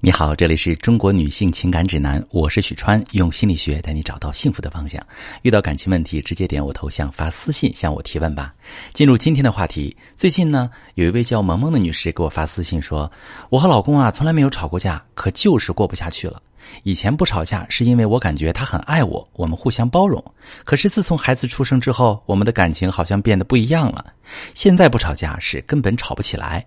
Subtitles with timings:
[0.00, 5.04] 你好，这里是中国女性情感指南，我是许川，用心理学带你找到幸福的方向。
[5.42, 8.54] 遇到感情问题，直接点我头像发私信向我提问吧。
[8.92, 13.10] 进入今天的话题，最近呢，有一位叫萌萌的女士给我发私信说，
[13.50, 16.40] 我和老公啊从来没有吵过架，可就是过不下去了。
[16.84, 20.24] 以前不吵架是因为我感觉他很爱我，我们互相包容。
[20.62, 24.12] 可是自从孩子出生之后，我们的感情好像变得不一样了。
[24.54, 26.64] 现在不吵架是根本吵不起来。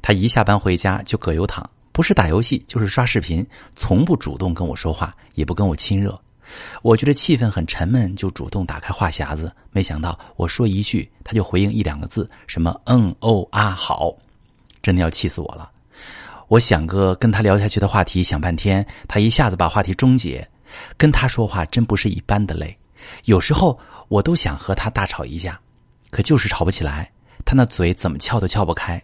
[0.00, 1.68] 他一下班回家就葛优躺。
[1.92, 3.46] 不是打游戏就是刷视频，
[3.76, 6.18] 从不主动跟我说话，也不跟我亲热。
[6.82, 9.54] 我觉得气氛很沉闷，就主动打开话匣子。
[9.70, 14.14] 没想到我说一句，他就回应一两个字，什么“嗯哦啊好”，
[14.82, 15.70] 真的要气死我了。
[16.48, 20.46] 我想个跟他聊下去的话题，想半天，他一下子把话题终结。
[20.96, 22.74] 跟他说话真不是一般的累，
[23.24, 25.60] 有时候我都想和他大吵一架，
[26.10, 27.10] 可就是吵不起来。
[27.44, 29.02] 他那嘴怎么撬都撬不开，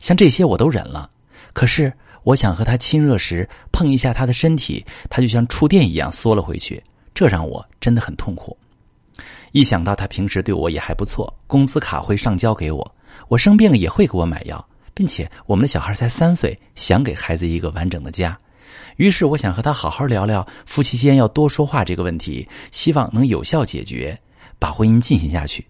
[0.00, 1.10] 像这些我都忍了，
[1.52, 1.92] 可是。
[2.22, 6.82] 我想和他亲热时碰一下他的身体，他就像触电一样缩了回去，
[7.14, 8.56] 这让我真的很痛苦。
[9.52, 12.94] 一想到他平时对我也还不错，工资卡会上交给我，
[13.28, 18.38] 我生病了也会给我买药，并且我们的小孩才三岁，想给孩子一个完整的家，
[18.96, 24.16] 于是我想和他好好聊聊夫妻间要多说话这个问题，希望能有效解决，
[24.58, 25.66] 把婚姻进行下去。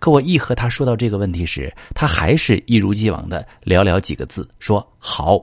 [0.00, 5.40] 可我一和他说到这个问题时，他还是一如既往的寥寥几个字说好。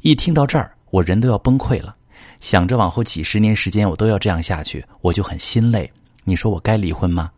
[0.00, 1.94] 一听到这儿，我人都要崩溃了。
[2.38, 5.90] 想着往后几十年时间我都要这样下去，我就很心累。
[6.24, 7.30] 你说我该离婚吗？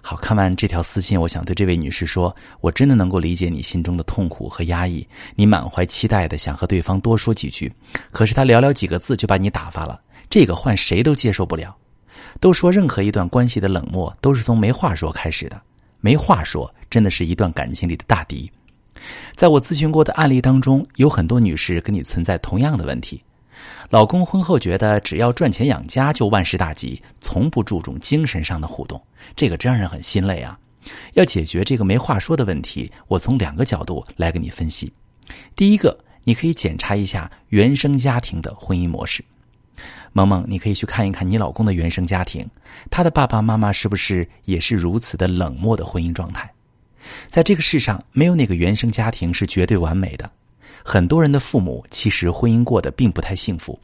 [0.00, 5.04] 好看完这条私信，我想对这位女士说：我真的能够理解你心中的痛苦和压抑。
[5.34, 7.72] 你满怀期待的想和对方多说几句，
[8.12, 10.00] 可是他寥寥几个字就把你打发了，
[10.30, 11.76] 这个换谁都接受不了。
[12.38, 15.60] 都说任何一段关系的冷漠都是从没话说开始的，
[16.00, 18.48] 没话说真的是一段感情里的大敌。
[19.34, 23.22] 在我咨询过的案例当中，有很多女士跟你存在同样的问题：
[23.90, 29.00] 老公婚后觉得只要赚钱养家就万事大吉，从不注重精神上的互动，
[29.34, 30.58] 这个真让人很心累啊！
[31.14, 34.92] 要解决这个没话说的问题，我从两个角度来给你分析。
[35.56, 39.24] 第一个，你可以检查一下原生家庭的婚姻模式。
[40.12, 42.48] 萌萌，你可以去看一看你老公的原生家庭，
[42.90, 46.50] 他的爸爸妈妈是不是也是如此的冷漠的婚姻状态？
[47.28, 50.30] 在这个世上，没有哪个原生家庭是绝对完美的。
[50.84, 53.78] 很多人的父母其实婚姻过得并不太幸福。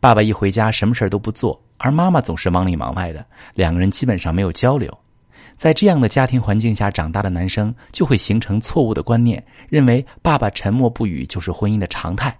[0.00, 3.24] 爸爸一回家什么事都不做，而妈妈总是忙里忙外的，
[3.54, 4.92] 两个人基本上没有交流。
[5.56, 12.36] 在这样的家庭环境下长大的男生，就会形成错误的观念，认为爸爸沉默不语就是婚姻的常态。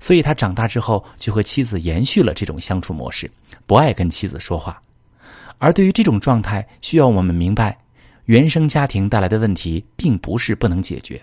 [0.00, 3.30] 所以他长大之后就和妻子延续了这种相处模式，
[3.66, 4.82] 不爱跟妻子说话。
[5.58, 7.78] 而对于这种状态，需要我们明白。
[8.26, 11.20] 原生家庭带来的问题并不是不能解决。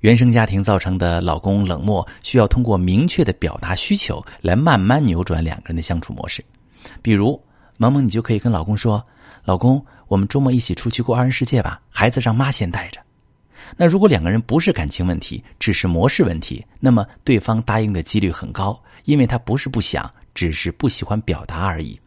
[0.00, 6.42] 原生家庭造成的老公冷漠，需要通过明确的表达需求来慢慢扭转两个人的相处模式。
[7.02, 7.40] 比如，
[7.76, 9.06] 萌萌，你就可以跟老公说
[9.44, 13.00] ：“老公，我们周末一起出去过二人世界吧，孩子让妈先带着。”
[13.76, 22.00] 那如果两个人不是感情问题，只是模式问题，那么对方答应的几率很高，因为他不是不想，只是不喜欢表达而已。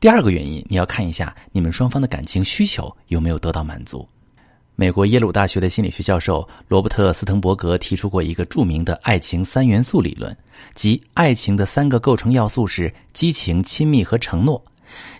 [0.00, 4.08] 第二个原因，你要看一下你们双方的感情需求有没有得到满足。
[4.74, 10.34] 美国耶鲁大学的心理学教授罗伯特·斯滕伯格提出过一个著名的爱情三元素理论，
[10.74, 14.64] 即爱情的三个构成要素是激情、亲密和承诺。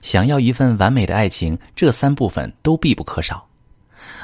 [0.01, 3.47] 想要一份完美的爱情，这三部分都必不可少。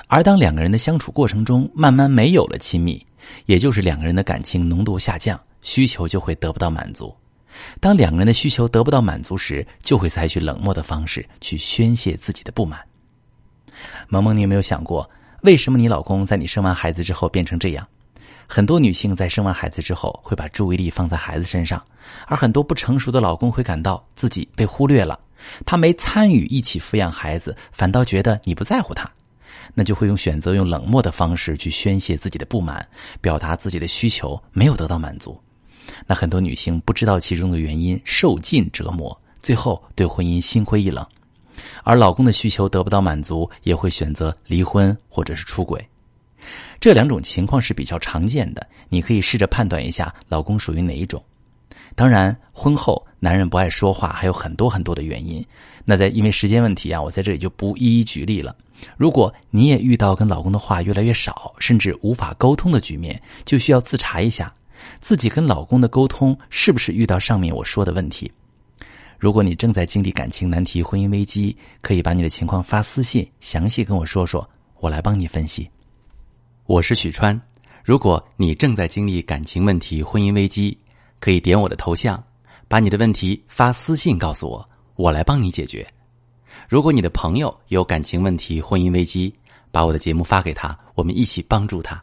[0.06, 3.04] 而当两个人的相处过程中慢慢没有了亲密，
[3.44, 7.14] 也就是两个人的感情浓度下降，需求就会得不到满足。
[7.80, 12.80] 当两个人的需求得不到满足时，就会采取冷漠的方式去宣泄自己的不满。
[14.08, 15.08] 萌萌，你有没有想过，
[15.42, 17.86] 为什么你老公在你生完孩子之后变成这样？
[18.48, 21.84] 很多女性在生完孩子之后会把注意力放在孩子身上，
[22.26, 25.18] 而很多不成熟的老公会感到自己被忽略了，
[25.64, 29.10] 他没参与一起抚养孩子，反倒觉得你不在乎他，
[29.74, 32.86] 那就会用选择用冷漠的方式去宣泄自己的不满，
[33.20, 35.36] 表达自己的需求没有得到满足。
[36.06, 41.06] 那很多女性不知道其中的原因，受尽折磨，最后对婚姻心灰意冷，
[41.84, 45.84] 而老公的需求得不到满足，也会选择离婚或者是出轨。
[46.78, 51.22] 这两种情况是比较常见的，你可以试着判断一下老公属于哪一种。
[51.94, 55.44] 当然，婚后男人不爱说话还有很多很多的原因。
[55.82, 58.54] 那在因为时间问题啊，我在这里就不一一举例了。
[58.98, 64.52] 如果你也遇到跟老公的话越来越少，甚至无法沟通的局面，就需要自查一下。
[65.00, 68.30] 自己跟老公的沟通是不是遇到上面我说的问题？
[69.18, 74.48] 如果你正在经历感情难题、婚姻危机，可以把你的情况发私信，详细跟我说说，
[74.78, 75.68] 我来帮你分析。
[76.66, 77.40] 我是许川。
[77.82, 80.76] 如果你正在经历感情问题、婚姻危机，
[81.18, 82.22] 可以点我的头像，
[82.68, 85.86] 把你的问题发私信告诉我，我来帮你解决。
[86.68, 89.32] 如果你的朋友有感情问题、婚姻危机，
[89.70, 92.02] 把我的节目发给他，我们一起帮助他。